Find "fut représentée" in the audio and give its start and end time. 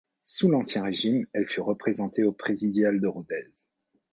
1.47-2.23